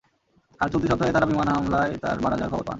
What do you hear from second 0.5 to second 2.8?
আর, চলতি সপ্তাহে তাঁরা বিমান হামলায় তাঁর মারা যাওয়ার খবর পান।